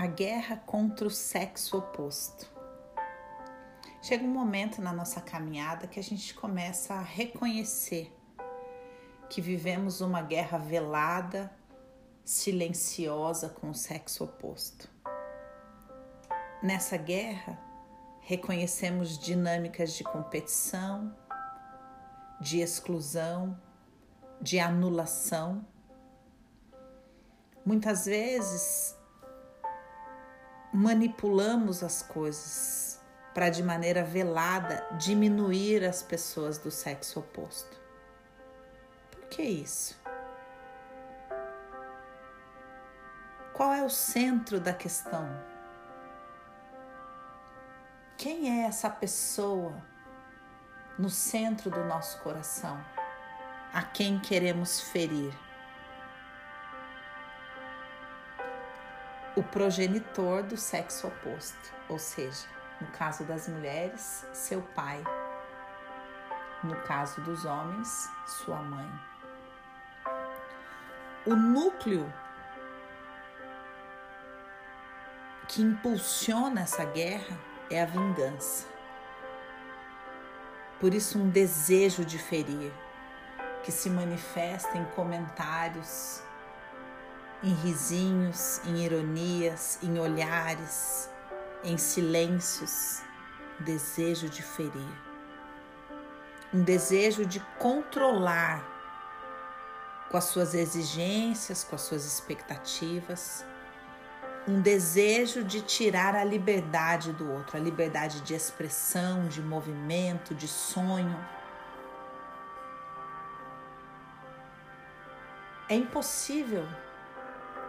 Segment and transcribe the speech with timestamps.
[0.00, 2.50] a guerra contra o sexo oposto.
[4.00, 8.10] Chega um momento na nossa caminhada que a gente começa a reconhecer
[9.28, 11.54] que vivemos uma guerra velada,
[12.24, 14.88] silenciosa com o sexo oposto.
[16.62, 17.60] Nessa guerra,
[18.22, 21.14] reconhecemos dinâmicas de competição,
[22.40, 23.54] de exclusão,
[24.40, 25.62] de anulação.
[27.66, 28.98] Muitas vezes
[30.72, 33.00] manipulamos as coisas
[33.34, 37.78] para, de maneira velada, diminuir as pessoas do sexo oposto.
[39.10, 39.98] Por que isso?
[43.52, 45.28] Qual é o centro da questão?
[48.16, 49.74] Quem é essa pessoa
[50.98, 52.82] no centro do nosso coração
[53.72, 55.32] a quem queremos ferir?
[59.50, 62.46] Progenitor do sexo oposto, ou seja,
[62.80, 65.02] no caso das mulheres, seu pai,
[66.62, 68.90] no caso dos homens, sua mãe.
[71.26, 72.10] O núcleo
[75.48, 77.36] que impulsiona essa guerra
[77.70, 78.66] é a vingança.
[80.78, 82.72] Por isso, um desejo de ferir,
[83.62, 86.22] que se manifesta em comentários
[87.42, 91.08] em risinhos, em ironias, em olhares,
[91.64, 93.02] em silêncios,
[93.58, 95.00] desejo de ferir,
[96.52, 98.66] um desejo de controlar
[100.10, 103.44] com as suas exigências, com as suas expectativas,
[104.48, 110.48] um desejo de tirar a liberdade do outro, a liberdade de expressão, de movimento, de
[110.48, 111.16] sonho.
[115.68, 116.66] É impossível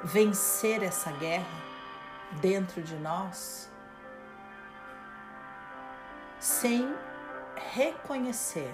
[0.03, 1.61] vencer essa guerra
[2.41, 3.69] dentro de nós
[6.39, 6.95] sem
[7.73, 8.73] reconhecer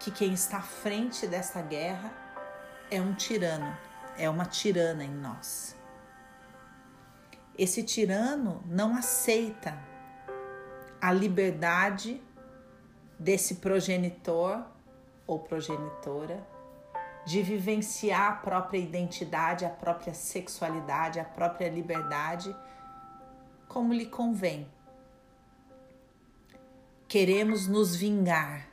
[0.00, 2.12] que quem está à frente dessa guerra
[2.90, 3.76] é um tirano,
[4.18, 5.76] é uma tirana em nós.
[7.56, 9.78] Esse tirano não aceita
[11.00, 12.20] a liberdade
[13.18, 14.64] desse progenitor
[15.26, 16.44] ou progenitora
[17.24, 22.54] de vivenciar a própria identidade, a própria sexualidade, a própria liberdade
[23.66, 24.68] como lhe convém.
[27.08, 28.68] Queremos nos vingar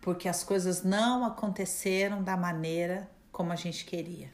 [0.00, 4.30] porque as coisas não aconteceram da maneira como a gente queria.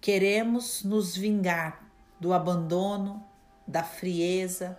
[0.00, 1.84] Queremos nos vingar
[2.18, 3.22] do abandono,
[3.66, 4.78] da frieza.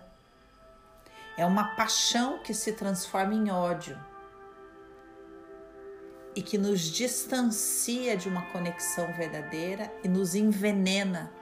[1.36, 3.96] É uma paixão que se transforma em ódio
[6.36, 11.32] e que nos distancia de uma conexão verdadeira e nos envenena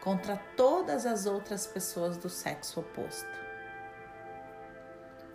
[0.00, 3.28] contra todas as outras pessoas do sexo oposto.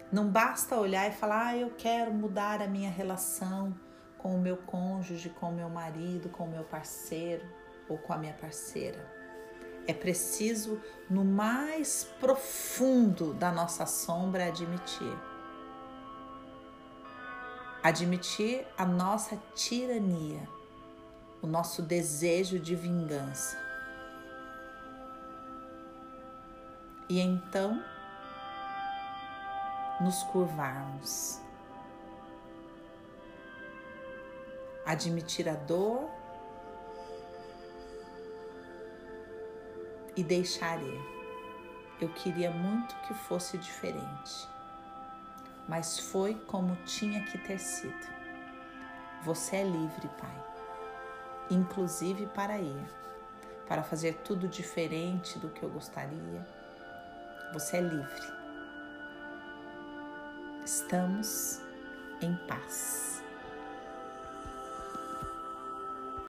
[0.10, 3.76] Não basta olhar e falar, ah, eu quero mudar a minha relação
[4.18, 7.46] com o meu cônjuge, com o meu marido, com o meu parceiro
[7.90, 9.14] ou com a minha parceira.
[9.86, 15.35] É preciso, no mais profundo da nossa sombra, admitir
[17.86, 20.50] admitir a nossa tirania,
[21.40, 23.56] o nosso desejo de vingança.
[27.08, 27.80] E então
[30.02, 31.40] nos curvarmos,
[34.84, 36.10] admitir a dor
[40.18, 41.02] e deixar ir.
[42.02, 44.55] Eu queria muito que fosse diferente
[45.68, 48.16] mas foi como tinha que ter sido.
[49.24, 50.44] Você é livre, Pai,
[51.50, 52.86] inclusive para ir,
[53.68, 56.46] para fazer tudo diferente do que eu gostaria.
[57.54, 58.36] Você é livre.
[60.64, 61.62] Estamos
[62.22, 63.15] em paz.